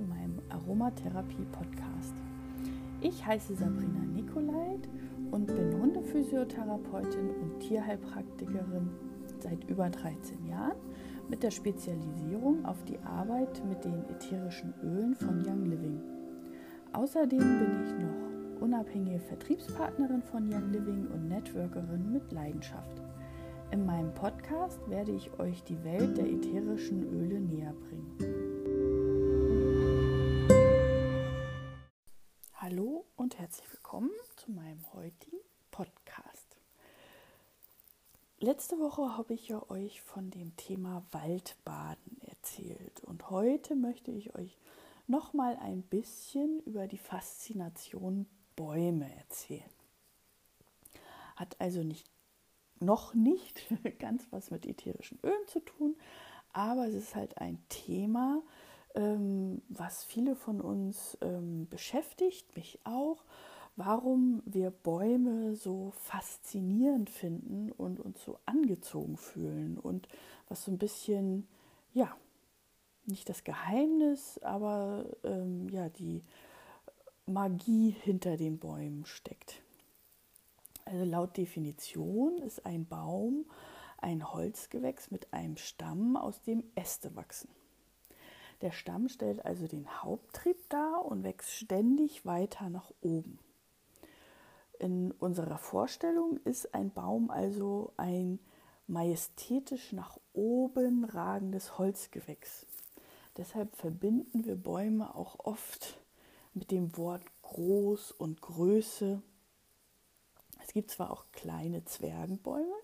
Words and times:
zu 0.00 0.06
meinem 0.06 0.40
Aromatherapie-Podcast. 0.48 2.14
Ich 3.02 3.26
heiße 3.26 3.54
Sabrina 3.54 4.00
Nikolait 4.00 4.88
und 5.30 5.46
bin 5.46 5.78
Hundephysiotherapeutin 5.78 7.30
und 7.42 7.60
Tierheilpraktikerin 7.60 8.88
seit 9.40 9.62
über 9.68 9.90
13 9.90 10.46
Jahren 10.46 10.78
mit 11.28 11.42
der 11.42 11.50
Spezialisierung 11.50 12.64
auf 12.64 12.82
die 12.84 12.98
Arbeit 13.00 13.62
mit 13.68 13.84
den 13.84 14.02
ätherischen 14.08 14.72
Ölen 14.82 15.14
von 15.14 15.46
Young 15.46 15.66
Living. 15.66 16.00
Außerdem 16.94 17.38
bin 17.38 17.84
ich 17.84 17.92
noch 18.02 18.62
unabhängige 18.62 19.20
Vertriebspartnerin 19.20 20.22
von 20.22 20.50
Young 20.50 20.72
Living 20.72 21.08
und 21.08 21.28
Networkerin 21.28 22.10
mit 22.10 22.32
Leidenschaft. 22.32 23.02
In 23.70 23.84
meinem 23.84 24.14
Podcast 24.14 24.80
werde 24.88 25.12
ich 25.12 25.38
euch 25.38 25.62
die 25.64 25.84
Welt 25.84 26.16
der 26.16 26.26
ätherischen 26.26 27.02
Öle 27.12 27.38
näher 27.38 27.74
bringen. 27.74 28.49
Herzlich 33.40 33.72
willkommen 33.72 34.10
zu 34.36 34.52
meinem 34.52 34.84
heutigen 34.92 35.38
Podcast. 35.70 36.58
Letzte 38.38 38.78
Woche 38.78 39.16
habe 39.16 39.32
ich 39.32 39.48
ja 39.48 39.62
euch 39.70 40.02
von 40.02 40.30
dem 40.30 40.54
Thema 40.58 41.02
Waldbaden 41.12 42.20
erzählt 42.26 43.02
und 43.04 43.30
heute 43.30 43.76
möchte 43.76 44.10
ich 44.10 44.34
euch 44.34 44.58
noch 45.06 45.32
mal 45.32 45.56
ein 45.56 45.80
bisschen 45.80 46.60
über 46.66 46.86
die 46.86 46.98
Faszination 46.98 48.26
Bäume 48.56 49.10
erzählen. 49.16 49.70
Hat 51.36 51.58
also 51.62 51.82
nicht 51.82 52.06
noch 52.78 53.14
nicht 53.14 53.64
ganz 53.98 54.26
was 54.28 54.50
mit 54.50 54.66
ätherischen 54.66 55.18
Ölen 55.24 55.46
zu 55.46 55.60
tun, 55.60 55.96
aber 56.52 56.88
es 56.88 56.94
ist 56.94 57.14
halt 57.14 57.38
ein 57.38 57.58
Thema, 57.70 58.42
ähm, 58.94 59.62
was 59.68 60.04
viele 60.04 60.36
von 60.36 60.60
uns 60.60 61.16
ähm, 61.20 61.68
beschäftigt, 61.68 62.56
mich 62.56 62.78
auch, 62.84 63.24
warum 63.76 64.42
wir 64.44 64.70
Bäume 64.70 65.54
so 65.54 65.92
faszinierend 65.92 67.10
finden 67.10 67.72
und 67.72 68.00
uns 68.00 68.22
so 68.24 68.38
angezogen 68.46 69.16
fühlen 69.16 69.78
und 69.78 70.08
was 70.48 70.64
so 70.64 70.70
ein 70.70 70.78
bisschen, 70.78 71.48
ja, 71.92 72.14
nicht 73.06 73.28
das 73.28 73.44
Geheimnis, 73.44 74.38
aber 74.42 75.06
ähm, 75.24 75.68
ja, 75.70 75.88
die 75.88 76.22
Magie 77.26 77.90
hinter 77.90 78.36
den 78.36 78.58
Bäumen 78.58 79.06
steckt. 79.06 79.62
Also 80.84 81.04
laut 81.04 81.36
Definition 81.36 82.38
ist 82.38 82.66
ein 82.66 82.86
Baum 82.86 83.46
ein 84.00 84.32
Holzgewächs 84.32 85.10
mit 85.10 85.32
einem 85.32 85.56
Stamm, 85.56 86.16
aus 86.16 86.42
dem 86.42 86.64
Äste 86.74 87.14
wachsen. 87.16 87.48
Der 88.62 88.72
Stamm 88.72 89.08
stellt 89.08 89.44
also 89.44 89.66
den 89.66 90.02
Haupttrieb 90.02 90.56
dar 90.68 91.04
und 91.04 91.24
wächst 91.24 91.50
ständig 91.50 92.26
weiter 92.26 92.68
nach 92.68 92.90
oben. 93.00 93.38
In 94.78 95.12
unserer 95.12 95.58
Vorstellung 95.58 96.38
ist 96.44 96.74
ein 96.74 96.90
Baum 96.90 97.30
also 97.30 97.92
ein 97.96 98.38
majestätisch 98.86 99.92
nach 99.92 100.18
oben 100.32 101.04
ragendes 101.04 101.78
Holzgewächs. 101.78 102.66
Deshalb 103.36 103.76
verbinden 103.76 104.44
wir 104.44 104.56
Bäume 104.56 105.14
auch 105.14 105.38
oft 105.38 105.98
mit 106.54 106.70
dem 106.70 106.96
Wort 106.96 107.22
groß 107.42 108.12
und 108.12 108.40
Größe 108.40 109.22
es 110.70 110.74
gibt 110.74 110.92
zwar 110.92 111.10
auch 111.10 111.24
kleine 111.32 111.84
Zwergenbäume, 111.84 112.76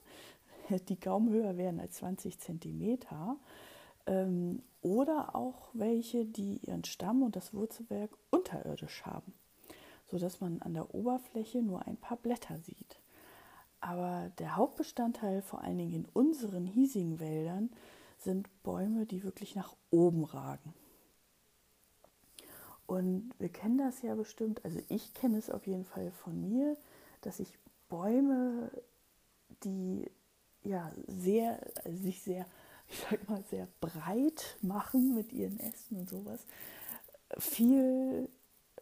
die 0.88 0.98
kaum 0.98 1.30
höher 1.30 1.56
werden 1.56 1.78
als 1.78 1.98
20 1.98 2.40
Zentimeter, 2.40 3.36
ähm, 4.06 4.62
oder 4.82 5.34
auch 5.34 5.68
welche, 5.72 6.24
die 6.24 6.58
ihren 6.58 6.84
Stamm 6.84 7.22
und 7.22 7.36
das 7.36 7.52
Wurzelwerk 7.52 8.10
unterirdisch 8.30 9.04
haben, 9.04 9.32
sodass 10.06 10.40
man 10.40 10.62
an 10.62 10.74
der 10.74 10.94
Oberfläche 10.94 11.62
nur 11.62 11.86
ein 11.86 11.96
paar 11.96 12.16
Blätter 12.16 12.58
sieht. 12.58 13.00
Aber 13.80 14.30
der 14.38 14.56
Hauptbestandteil, 14.56 15.42
vor 15.42 15.62
allen 15.62 15.78
Dingen 15.78 15.92
in 15.92 16.08
unseren 16.12 16.66
hiesigen 16.66 17.20
Wäldern, 17.20 17.70
sind 18.18 18.48
Bäume, 18.62 19.06
die 19.06 19.22
wirklich 19.22 19.54
nach 19.54 19.74
oben 19.90 20.24
ragen. 20.24 20.74
Und 22.86 23.32
wir 23.38 23.48
kennen 23.48 23.78
das 23.78 24.02
ja 24.02 24.14
bestimmt, 24.14 24.64
also 24.64 24.80
ich 24.88 25.12
kenne 25.14 25.38
es 25.38 25.50
auf 25.50 25.66
jeden 25.66 25.84
Fall 25.84 26.12
von 26.12 26.40
mir, 26.40 26.76
dass 27.20 27.40
ich 27.40 27.58
Bäume, 27.88 28.70
die 29.64 30.08
ja 30.62 30.92
sehr, 31.06 31.60
sich 31.84 32.22
sehr, 32.22 32.46
ich 32.88 32.98
sag 32.98 33.28
mal, 33.28 33.42
sehr 33.50 33.68
breit 33.80 34.56
machen 34.62 35.14
mit 35.14 35.32
ihren 35.32 35.58
Ästen 35.60 35.96
und 35.96 36.08
sowas, 36.08 36.40
viel 37.38 38.28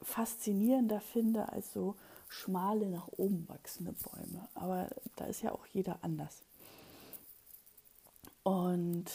faszinierender 0.02 1.00
finde 1.00 1.50
als 1.50 1.72
so 1.72 1.96
schmale, 2.28 2.88
nach 2.90 3.08
oben 3.16 3.48
wachsende 3.48 3.92
Bäume. 3.92 4.48
Aber 4.54 4.90
da 5.16 5.26
ist 5.26 5.42
ja 5.42 5.52
auch 5.52 5.66
jeder 5.66 5.98
anders. 6.02 6.42
Und 8.42 9.06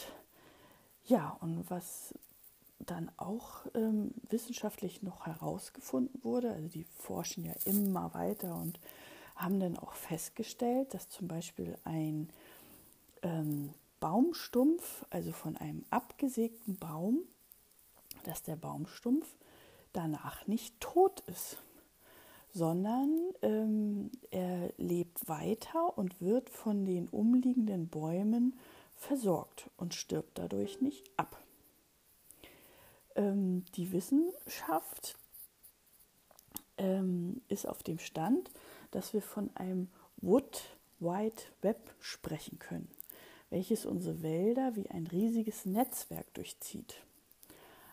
ja, 1.06 1.38
und 1.42 1.70
was 1.70 2.16
dann 2.80 3.12
auch 3.18 3.66
ähm, 3.76 4.12
wissenschaftlich 4.30 5.04
noch 5.04 5.26
herausgefunden 5.26 6.24
wurde, 6.24 6.52
also 6.52 6.68
die 6.70 6.86
forschen 6.86 7.46
ja 7.46 7.54
immer 7.66 8.14
weiter 8.14 8.56
und 8.56 8.80
haben 9.36 9.60
dann 9.60 9.78
auch 9.78 9.94
festgestellt, 9.94 10.94
dass 10.94 11.10
zum 11.10 11.28
Beispiel 11.28 11.78
ein 11.84 12.30
ähm, 13.22 13.74
Baumstumpf, 14.00 15.06
also 15.10 15.32
von 15.32 15.58
einem 15.58 15.86
abgesägten 15.90 16.78
Baum, 16.78 17.20
dass 18.24 18.44
der 18.44 18.56
Baumstumpf 18.56 19.28
danach 19.94 20.48
nicht 20.48 20.80
tot 20.80 21.22
ist, 21.28 21.58
sondern 22.52 23.18
ähm, 23.42 24.12
er 24.32 24.74
lebt 24.78 25.28
weiter 25.28 25.98
und 25.98 26.22
wird 26.22 26.50
von 26.50 26.86
den 26.86 27.08
umliegenden 27.08 27.88
Bäumen 27.88 28.58
versorgt 28.96 29.70
und 29.78 29.94
stirbt 29.94 30.38
dadurch 30.38 30.82
nicht 30.82 31.10
ab. 31.18 31.42
Ähm, 33.16 33.66
die 33.76 33.92
Wissenschaft 33.92 35.18
ähm, 36.78 37.42
ist 37.48 37.68
auf 37.68 37.84
dem 37.84 38.00
Stand, 38.00 38.50
dass 38.92 39.14
wir 39.14 39.22
von 39.22 39.56
einem 39.56 39.90
Wood 40.18 40.62
Wide 41.00 41.44
Web 41.62 41.96
sprechen 42.00 42.60
können, 42.60 42.90
welches 43.50 43.86
unsere 43.86 44.22
Wälder 44.22 44.76
wie 44.76 44.90
ein 44.90 45.08
riesiges 45.08 45.66
Netzwerk 45.66 46.34
durchzieht. 46.34 47.04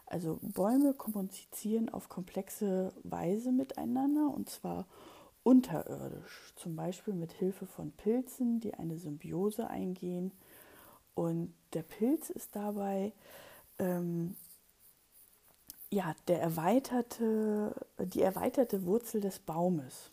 Also 0.07 0.39
Bäume 0.43 0.95
kommunizieren 0.95 1.89
auf 1.89 2.09
komplexe 2.09 2.93
Weise 3.03 3.51
miteinander 3.51 4.33
und 4.33 4.49
zwar 4.49 4.87
unterirdisch, 5.43 6.53
zum 6.57 6.77
Beispiel 6.77 7.15
mit 7.15 7.33
Hilfe 7.33 7.67
von 7.67 7.93
Pilzen, 7.93 8.61
die 8.61 8.75
eine 8.75 8.99
Symbiose 8.99 9.69
eingehen. 9.69 10.33
Und 11.15 11.55
der 11.73 11.83
Pilz 11.83 12.31
ist 12.31 12.55
dabei 12.55 13.13
ähm, 13.79 14.37
ja, 15.91 16.15
der 16.29 16.41
erweiterte, 16.41 17.75
die 17.99 18.23
erweiterte 18.23 18.85
Wurzel 18.85 19.21
des 19.21 19.39
Baumes 19.39 20.11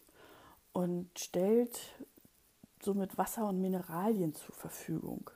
und 0.72 1.10
stellt 1.18 1.80
somit 2.84 3.18
Wasser 3.18 3.48
und 3.48 3.62
Mineralien 3.62 4.34
zur 4.34 4.56
Verfügung, 4.56 5.30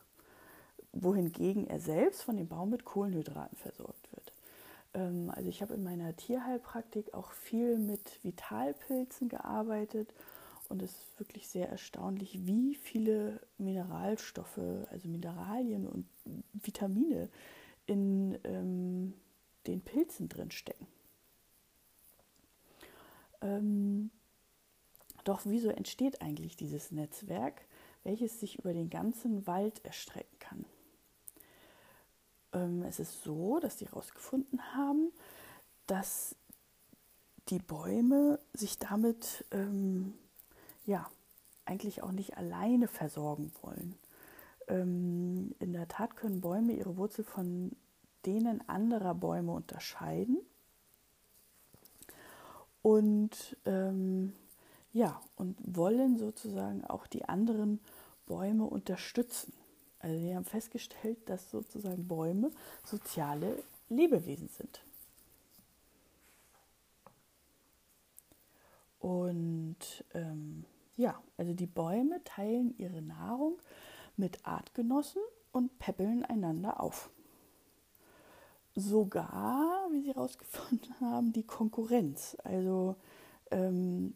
wohingegen 0.91 1.67
er 1.67 1.79
selbst 1.79 2.23
von 2.23 2.37
dem 2.37 2.47
Baum 2.47 2.69
mit 2.69 2.85
Kohlenhydraten 2.85 3.57
versorgt 3.57 4.11
wird. 4.11 4.33
Ähm, 4.93 5.31
also 5.35 5.49
ich 5.49 5.61
habe 5.61 5.75
in 5.75 5.83
meiner 5.83 6.15
Tierheilpraktik 6.15 7.13
auch 7.13 7.31
viel 7.31 7.77
mit 7.77 8.23
Vitalpilzen 8.23 9.29
gearbeitet 9.29 10.13
und 10.69 10.81
es 10.81 10.91
ist 10.91 11.19
wirklich 11.19 11.47
sehr 11.47 11.69
erstaunlich, 11.69 12.45
wie 12.45 12.75
viele 12.75 13.39
Mineralstoffe, 13.57 14.59
also 14.91 15.07
Mineralien 15.07 15.88
und 15.88 16.07
Vitamine 16.53 17.29
in 17.85 18.38
ähm, 18.43 19.13
den 19.65 19.81
Pilzen 19.81 20.27
drin 20.27 20.51
stecken. 20.51 20.88
Ähm, 23.41 24.11
doch 25.27 25.41
wieso 25.45 25.69
entsteht 25.69 26.21
eigentlich 26.21 26.56
dieses 26.56 26.91
Netzwerk, 26.91 27.62
welches 28.03 28.39
sich 28.39 28.59
über 28.59 28.74
den 28.74 28.89
ganzen 28.89 29.45
Wald 29.47 29.83
erstrecken 29.83 30.39
kann? 30.39 30.65
Ähm, 32.53 32.83
es 32.83 33.00
ist 33.00 33.24
so, 33.24 33.59
dass 33.59 33.77
die 33.77 33.85
herausgefunden 33.85 34.74
haben, 34.74 35.12
dass 35.85 36.35
die 37.50 37.59
Bäume 37.59 38.39
sich 38.53 38.77
damit 38.77 39.45
ähm, 39.51 40.13
ja 40.85 41.09
eigentlich 41.65 42.03
auch 42.03 42.12
nicht 42.12 42.38
alleine 42.38 42.88
versorgen 42.88 43.51
wollen. 43.62 43.95
Ähm, 44.68 45.56
in 45.59 45.74
der 45.74 45.88
Tat 45.88 46.15
können 46.15 46.41
Bäume 46.41 46.74
ihre 46.74 46.97
Wurzel 46.97 47.24
von 47.24 47.71
denen 48.25 48.68
anderer 48.68 49.15
Bäume 49.15 49.51
unterscheiden 49.53 50.38
und 52.81 53.57
ähm, 53.65 54.33
ja, 54.94 55.22
und 55.36 55.57
wollen 55.63 56.18
sozusagen 56.18 56.84
auch 56.86 57.07
die 57.07 57.25
anderen 57.25 57.80
Bäume 58.25 58.66
unterstützen. 58.66 59.54
Also 60.00 60.19
sie 60.19 60.36
haben 60.36 60.45
festgestellt, 60.45 61.18
dass 61.28 61.50
sozusagen 61.50 62.07
Bäume 62.07 62.51
soziale 62.84 63.63
Lebewesen 63.89 64.50
sind. 64.50 64.81
Und 69.00 69.78
ähm, 70.13 70.66
ja, 70.95 71.22
also 71.38 71.54
die 71.54 71.68
Bäume 71.68 72.24
teilen 72.24 72.75
ihre 72.78 73.01
Nahrung 73.01 73.60
mit 74.18 74.45
Artgenossen 74.45 75.22
und 75.51 75.78
peppeln 75.80 76.25
einander 76.25 76.80
auf. 76.81 77.10
Sogar, 78.75 79.88
wie 79.92 80.01
sie 80.01 80.13
herausgefunden 80.13 80.94
haben, 81.00 81.34
die 81.34 81.44
Konkurrenz. 81.44 82.38
Also 82.44 82.95
ähm, 83.51 84.16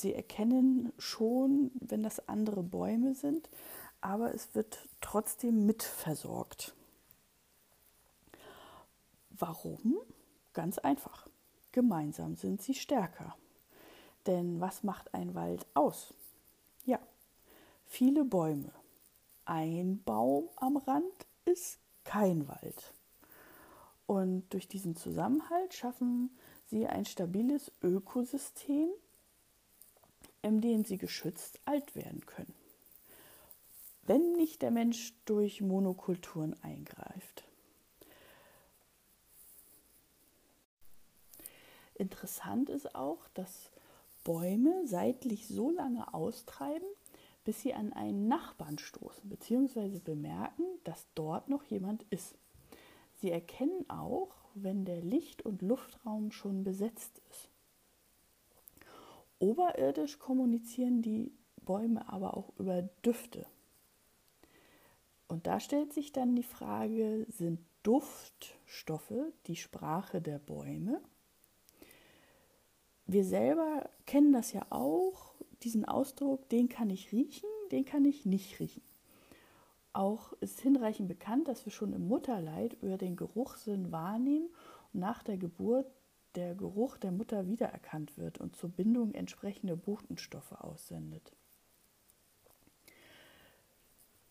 sie 0.00 0.14
erkennen 0.14 0.92
schon, 0.98 1.70
wenn 1.80 2.02
das 2.02 2.28
andere 2.28 2.62
Bäume 2.62 3.14
sind, 3.14 3.48
aber 4.00 4.34
es 4.34 4.54
wird 4.54 4.88
trotzdem 5.00 5.66
mitversorgt. 5.66 6.74
Warum? 9.30 9.96
Ganz 10.52 10.78
einfach. 10.78 11.28
Gemeinsam 11.72 12.36
sind 12.36 12.62
sie 12.62 12.74
stärker. 12.74 13.36
Denn 14.26 14.60
was 14.60 14.82
macht 14.82 15.12
ein 15.14 15.34
Wald 15.34 15.66
aus? 15.74 16.14
Ja, 16.84 16.98
viele 17.86 18.24
Bäume. 18.24 18.72
Ein 19.44 20.02
Baum 20.04 20.48
am 20.56 20.76
Rand 20.76 21.26
ist 21.44 21.78
kein 22.04 22.48
Wald. 22.48 22.94
Und 24.06 24.48
durch 24.50 24.68
diesen 24.68 24.96
Zusammenhalt 24.96 25.74
schaffen 25.74 26.30
sie 26.66 26.86
ein 26.86 27.04
stabiles 27.04 27.72
Ökosystem, 27.82 28.88
in 30.46 30.60
dem 30.60 30.84
sie 30.84 30.96
geschützt 30.96 31.58
alt 31.64 31.96
werden 31.96 32.24
können. 32.24 32.54
Wenn 34.02 34.34
nicht 34.34 34.62
der 34.62 34.70
Mensch 34.70 35.12
durch 35.24 35.60
Monokulturen 35.60 36.54
eingreift. 36.62 37.44
Interessant 41.94 42.70
ist 42.70 42.94
auch, 42.94 43.26
dass 43.34 43.70
Bäume 44.22 44.86
seitlich 44.86 45.48
so 45.48 45.70
lange 45.70 46.14
austreiben, 46.14 46.86
bis 47.44 47.62
sie 47.62 47.74
an 47.74 47.92
einen 47.92 48.28
Nachbarn 48.28 48.78
stoßen 48.78 49.28
bzw. 49.28 49.98
bemerken, 49.98 50.64
dass 50.84 51.06
dort 51.14 51.48
noch 51.48 51.64
jemand 51.64 52.04
ist. 52.10 52.36
Sie 53.20 53.30
erkennen 53.30 53.88
auch, 53.88 54.30
wenn 54.54 54.84
der 54.84 55.00
Licht- 55.00 55.42
und 55.42 55.62
Luftraum 55.62 56.30
schon 56.30 56.62
besetzt 56.62 57.20
ist. 57.30 57.48
Oberirdisch 59.38 60.18
kommunizieren 60.18 61.02
die 61.02 61.32
Bäume 61.64 62.08
aber 62.08 62.36
auch 62.36 62.52
über 62.58 62.82
Düfte. 63.04 63.46
Und 65.28 65.46
da 65.46 65.60
stellt 65.60 65.92
sich 65.92 66.12
dann 66.12 66.36
die 66.36 66.42
Frage, 66.42 67.26
sind 67.28 67.58
Duftstoffe 67.82 69.12
die 69.46 69.56
Sprache 69.56 70.20
der 70.20 70.38
Bäume? 70.38 71.00
Wir 73.06 73.24
selber 73.24 73.88
kennen 74.06 74.32
das 74.32 74.52
ja 74.52 74.66
auch, 74.70 75.34
diesen 75.62 75.84
Ausdruck, 75.84 76.48
den 76.48 76.68
kann 76.68 76.90
ich 76.90 77.12
riechen, 77.12 77.48
den 77.70 77.84
kann 77.84 78.04
ich 78.04 78.26
nicht 78.26 78.58
riechen. 78.60 78.82
Auch 79.92 80.32
ist 80.40 80.60
hinreichend 80.60 81.08
bekannt, 81.08 81.48
dass 81.48 81.64
wir 81.64 81.72
schon 81.72 81.92
im 81.92 82.06
Mutterleid 82.08 82.76
über 82.82 82.98
den 82.98 83.16
Geruchssinn 83.16 83.92
wahrnehmen 83.92 84.48
und 84.92 85.00
nach 85.00 85.22
der 85.22 85.38
Geburt 85.38 85.86
der 86.36 86.54
Geruch 86.54 86.98
der 86.98 87.12
Mutter 87.12 87.48
wiedererkannt 87.48 88.16
wird 88.18 88.38
und 88.38 88.56
zur 88.56 88.70
Bindung 88.70 89.14
entsprechende 89.14 89.76
Botenstoffe 89.76 90.52
aussendet. 90.52 91.32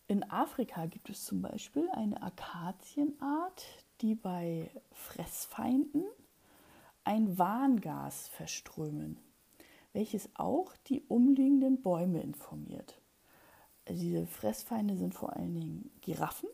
In 0.07 0.23
Afrika 0.29 0.85
gibt 0.85 1.09
es 1.09 1.25
zum 1.25 1.41
Beispiel 1.41 1.89
eine 1.89 2.21
Akazienart, 2.21 3.65
die 4.01 4.13
bei 4.13 4.69
Fressfeinden 4.91 6.05
ein 7.03 7.37
Warngas 7.39 8.27
verströmen, 8.27 9.17
welches 9.93 10.29
auch 10.35 10.75
die 10.87 11.01
umliegenden 11.07 11.81
Bäume 11.81 12.21
informiert. 12.21 13.01
Diese 13.89 14.27
Fressfeinde 14.27 14.95
sind 14.95 15.15
vor 15.15 15.35
allen 15.35 15.53
Dingen 15.53 15.91
Giraffen 16.01 16.49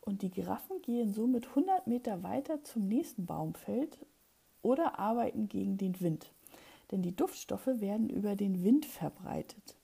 und 0.00 0.22
die 0.22 0.30
Giraffen 0.30 0.82
gehen 0.82 1.12
somit 1.12 1.48
100 1.48 1.86
Meter 1.86 2.22
weiter 2.24 2.62
zum 2.64 2.88
nächsten 2.88 3.26
Baumfeld 3.26 3.98
oder 4.62 4.98
arbeiten 4.98 5.48
gegen 5.48 5.76
den 5.76 6.00
Wind, 6.00 6.32
denn 6.90 7.02
die 7.02 7.14
Duftstoffe 7.14 7.66
werden 7.66 8.08
über 8.08 8.36
den 8.36 8.62
Wind 8.64 8.86
verbreitet. 8.86 9.76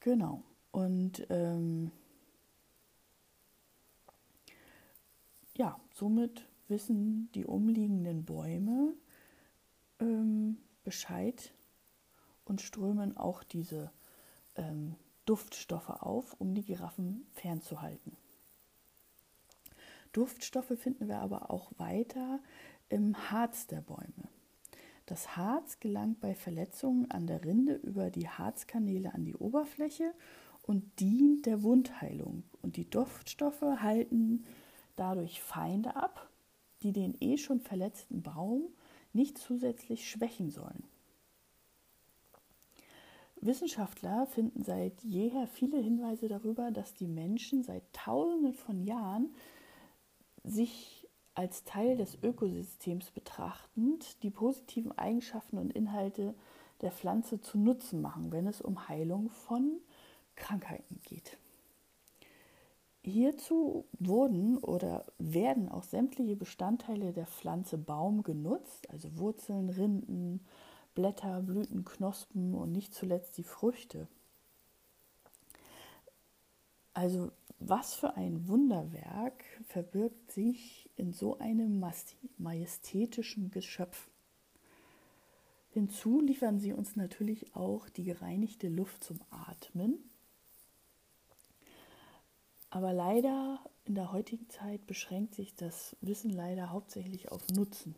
Genau. 0.00 0.42
Und 0.70 1.26
ähm, 1.30 1.90
ja, 5.56 5.78
somit 5.92 6.46
wissen 6.68 7.30
die 7.34 7.44
umliegenden 7.44 8.24
Bäume 8.24 8.94
ähm, 10.00 10.58
Bescheid 10.84 11.52
und 12.44 12.60
strömen 12.60 13.16
auch 13.16 13.42
diese 13.42 13.90
ähm, 14.56 14.94
Duftstoffe 15.24 15.90
auf, 15.90 16.34
um 16.38 16.54
die 16.54 16.64
Giraffen 16.64 17.26
fernzuhalten. 17.32 18.16
Duftstoffe 20.12 20.78
finden 20.78 21.08
wir 21.08 21.18
aber 21.18 21.50
auch 21.50 21.72
weiter 21.78 22.40
im 22.88 23.30
Harz 23.30 23.66
der 23.66 23.80
Bäume. 23.80 24.28
Das 25.06 25.36
Harz 25.36 25.80
gelangt 25.80 26.20
bei 26.20 26.34
Verletzungen 26.34 27.10
an 27.10 27.26
der 27.26 27.44
Rinde 27.44 27.74
über 27.76 28.10
die 28.10 28.28
Harzkanäle 28.28 29.14
an 29.14 29.24
die 29.24 29.36
Oberfläche 29.36 30.12
und 30.62 31.00
dient 31.00 31.46
der 31.46 31.62
Wundheilung. 31.62 32.42
Und 32.60 32.76
die 32.76 32.88
Duftstoffe 32.88 33.62
halten 33.62 34.44
dadurch 34.96 35.40
Feinde 35.40 35.96
ab, 35.96 36.28
die 36.82 36.92
den 36.92 37.16
eh 37.20 37.38
schon 37.38 37.60
verletzten 37.60 38.22
Baum 38.22 38.68
nicht 39.14 39.38
zusätzlich 39.38 40.10
schwächen 40.10 40.50
sollen. 40.50 40.84
Wissenschaftler 43.40 44.26
finden 44.26 44.62
seit 44.62 45.02
jeher 45.02 45.46
viele 45.46 45.78
Hinweise 45.78 46.28
darüber, 46.28 46.70
dass 46.70 46.94
die 46.94 47.06
Menschen 47.06 47.62
seit 47.62 47.82
Tausenden 47.92 48.52
von 48.52 48.82
Jahren 48.82 49.34
sich 50.44 51.06
als 51.34 51.64
Teil 51.64 51.96
des 51.96 52.18
Ökosystems 52.22 53.10
betrachtend 53.10 54.22
die 54.22 54.30
positiven 54.30 54.96
Eigenschaften 54.98 55.58
und 55.58 55.72
Inhalte 55.72 56.34
der 56.80 56.90
Pflanze 56.90 57.40
zu 57.40 57.58
Nutzen 57.58 58.00
machen, 58.00 58.32
wenn 58.32 58.46
es 58.46 58.60
um 58.60 58.88
Heilung 58.88 59.30
von 59.30 59.80
Krankheiten 60.34 61.00
geht. 61.04 61.36
Hierzu 63.02 63.86
wurden 63.98 64.58
oder 64.58 65.06
werden 65.18 65.68
auch 65.68 65.84
sämtliche 65.84 66.36
Bestandteile 66.36 67.12
der 67.12 67.26
Pflanze 67.26 67.78
Baum 67.78 68.22
genutzt, 68.22 68.90
also 68.90 69.16
Wurzeln, 69.18 69.70
Rinden, 69.70 70.44
Blätter, 70.94 71.40
Blüten, 71.40 71.84
Knospen 71.84 72.54
und 72.54 72.72
nicht 72.72 72.92
zuletzt 72.92 73.38
die 73.38 73.44
Früchte. 73.44 74.08
Also 76.92 77.30
was 77.58 77.94
für 77.94 78.16
ein 78.16 78.48
Wunderwerk 78.48 79.44
verbirgt 79.66 80.30
sich 80.32 80.90
in 80.96 81.12
so 81.12 81.38
einem 81.38 81.84
majestätischen 82.38 83.50
Geschöpf. 83.50 84.10
Hinzu 85.70 86.20
liefern 86.20 86.58
sie 86.58 86.72
uns 86.72 86.96
natürlich 86.96 87.54
auch 87.54 87.88
die 87.88 88.04
gereinigte 88.04 88.68
Luft 88.68 89.04
zum 89.04 89.20
Atmen. 89.30 89.98
Aber 92.70 92.92
leider 92.92 93.60
in 93.84 93.94
der 93.94 94.12
heutigen 94.12 94.48
Zeit 94.48 94.86
beschränkt 94.86 95.34
sich 95.34 95.54
das 95.54 95.96
Wissen 96.00 96.30
leider 96.30 96.70
hauptsächlich 96.70 97.30
auf 97.30 97.46
Nutzen. 97.48 97.94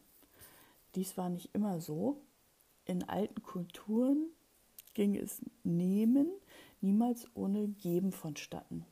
Dies 0.94 1.16
war 1.16 1.28
nicht 1.28 1.54
immer 1.54 1.80
so 1.80 2.20
in 2.90 3.04
alten 3.04 3.42
Kulturen 3.42 4.26
ging 4.94 5.14
es 5.14 5.40
Nehmen 5.62 6.28
niemals 6.80 7.28
ohne 7.34 7.68
Geben 7.68 8.10
vonstatten. 8.10 8.84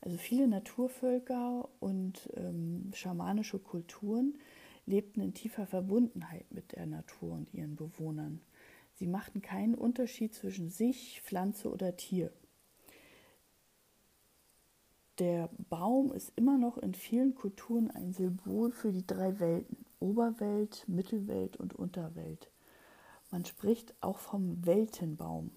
Also 0.00 0.16
viele 0.16 0.48
Naturvölker 0.48 1.68
und 1.78 2.30
ähm, 2.34 2.90
schamanische 2.94 3.58
Kulturen 3.58 4.38
lebten 4.86 5.20
in 5.20 5.34
tiefer 5.34 5.66
Verbundenheit 5.66 6.50
mit 6.50 6.72
der 6.72 6.86
Natur 6.86 7.32
und 7.32 7.52
ihren 7.52 7.76
Bewohnern. 7.76 8.40
Sie 8.94 9.06
machten 9.06 9.40
keinen 9.40 9.74
Unterschied 9.74 10.34
zwischen 10.34 10.70
sich, 10.70 11.22
Pflanze 11.22 11.70
oder 11.70 11.96
Tier. 11.96 12.32
Der 15.18 15.50
Baum 15.68 16.12
ist 16.12 16.32
immer 16.36 16.56
noch 16.56 16.78
in 16.78 16.94
vielen 16.94 17.34
Kulturen 17.34 17.90
ein 17.90 18.14
Symbol 18.14 18.72
für 18.72 18.90
die 18.90 19.06
drei 19.06 19.38
Welten, 19.38 19.84
Oberwelt, 19.98 20.84
Mittelwelt 20.88 21.58
und 21.58 21.74
Unterwelt. 21.74 22.50
Man 23.30 23.44
spricht 23.44 23.94
auch 24.00 24.18
vom 24.18 24.64
Weltenbaum. 24.64 25.50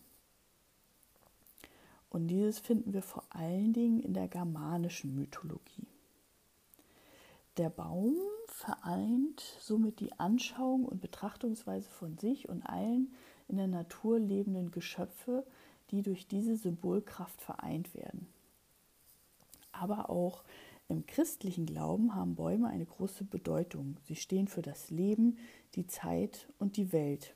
Und 2.14 2.28
dieses 2.28 2.60
finden 2.60 2.94
wir 2.94 3.02
vor 3.02 3.24
allen 3.32 3.74
Dingen 3.74 4.00
in 4.00 4.14
der 4.14 4.28
germanischen 4.28 5.16
Mythologie. 5.16 5.88
Der 7.58 7.72
Baum 7.72 8.16
vereint 8.46 9.42
somit 9.60 10.00
die 10.00 10.14
Anschauung 10.20 10.86
und 10.86 11.02
Betrachtungsweise 11.02 11.90
von 11.90 12.20
sich 12.20 12.48
und 12.48 12.62
allen 12.62 13.12
in 13.48 13.58
der 13.58 13.66
Natur 13.68 14.20
lebenden 14.20 14.70
Geschöpfe, 14.70 15.44
die 15.90 16.04
durch 16.04 16.28
diese 16.28 16.56
Symbolkraft 16.56 17.42
vereint 17.42 17.96
werden. 17.96 18.28
Aber 19.72 20.12
auch 20.12 20.44
Im 20.90 21.08
christlichen 21.08 21.66
Glauben 21.66 22.14
haben 22.14 22.36
Bäume 22.36 22.68
eine 22.68 22.86
große 22.86 23.24
Bedeutung. 23.24 23.98
Sie 24.04 24.16
stehen 24.16 24.48
für 24.48 24.62
das 24.62 24.92
Leben, 24.92 25.38
die 25.74 25.88
Zeit 25.88 26.48
und 26.60 26.78
die 26.78 26.92
Welt. 26.92 27.34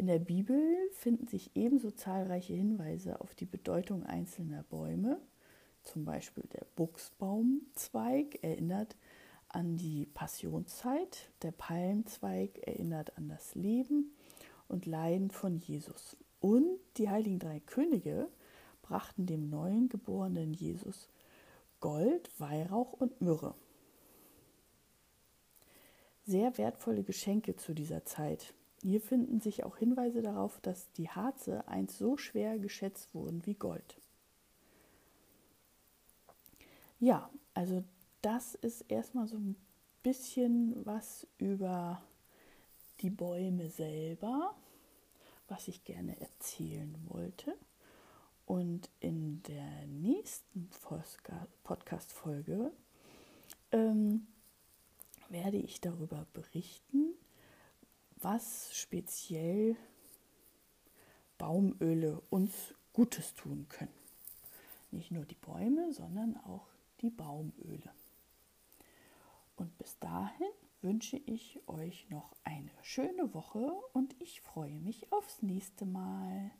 In 0.00 0.06
der 0.06 0.18
Bibel 0.18 0.58
finden 0.92 1.26
sich 1.26 1.50
ebenso 1.54 1.90
zahlreiche 1.90 2.54
Hinweise 2.54 3.20
auf 3.20 3.34
die 3.34 3.44
Bedeutung 3.44 4.02
einzelner 4.02 4.62
Bäume. 4.62 5.20
Zum 5.82 6.06
Beispiel 6.06 6.44
der 6.54 6.64
Buchsbaumzweig 6.74 8.42
erinnert 8.42 8.96
an 9.50 9.76
die 9.76 10.06
Passionszeit, 10.06 11.30
der 11.42 11.52
Palmzweig 11.52 12.66
erinnert 12.66 13.18
an 13.18 13.28
das 13.28 13.54
Leben 13.54 14.16
und 14.68 14.86
Leiden 14.86 15.30
von 15.30 15.58
Jesus. 15.58 16.16
Und 16.40 16.78
die 16.96 17.10
heiligen 17.10 17.38
drei 17.38 17.60
Könige 17.60 18.30
brachten 18.80 19.26
dem 19.26 19.50
neuen 19.50 19.90
geborenen 19.90 20.54
Jesus 20.54 21.10
Gold, 21.80 22.30
Weihrauch 22.40 22.94
und 22.94 23.20
Myrrhe. 23.20 23.54
Sehr 26.24 26.56
wertvolle 26.56 27.02
Geschenke 27.02 27.54
zu 27.56 27.74
dieser 27.74 28.06
Zeit. 28.06 28.54
Hier 28.82 29.00
finden 29.00 29.40
sich 29.40 29.64
auch 29.64 29.76
Hinweise 29.76 30.22
darauf, 30.22 30.60
dass 30.60 30.90
die 30.92 31.10
Harze 31.10 31.66
einst 31.68 31.98
so 31.98 32.16
schwer 32.16 32.58
geschätzt 32.58 33.14
wurden 33.14 33.44
wie 33.44 33.54
Gold. 33.54 34.00
Ja, 36.98 37.30
also 37.54 37.84
das 38.22 38.54
ist 38.54 38.82
erstmal 38.88 39.26
so 39.26 39.36
ein 39.36 39.56
bisschen 40.02 40.74
was 40.86 41.26
über 41.38 42.02
die 43.00 43.10
Bäume 43.10 43.68
selber, 43.70 44.54
was 45.48 45.68
ich 45.68 45.84
gerne 45.84 46.18
erzählen 46.20 46.94
wollte. 47.08 47.56
Und 48.46 48.90
in 49.00 49.42
der 49.44 49.86
nächsten 49.86 50.68
Podcast-Folge 51.62 52.72
ähm, 53.72 54.26
werde 55.28 55.58
ich 55.58 55.80
darüber 55.80 56.26
berichten, 56.32 57.09
was 58.20 58.74
speziell 58.74 59.76
Baumöle 61.38 62.20
uns 62.30 62.74
Gutes 62.92 63.34
tun 63.34 63.66
können. 63.68 63.94
Nicht 64.90 65.10
nur 65.10 65.24
die 65.24 65.36
Bäume, 65.36 65.92
sondern 65.92 66.36
auch 66.38 66.66
die 67.00 67.10
Baumöle. 67.10 67.94
Und 69.56 69.76
bis 69.78 69.98
dahin 69.98 70.48
wünsche 70.82 71.16
ich 71.16 71.60
euch 71.66 72.08
noch 72.10 72.34
eine 72.44 72.70
schöne 72.82 73.32
Woche 73.34 73.72
und 73.92 74.14
ich 74.20 74.40
freue 74.40 74.78
mich 74.80 75.12
aufs 75.12 75.42
nächste 75.42 75.86
Mal. 75.86 76.50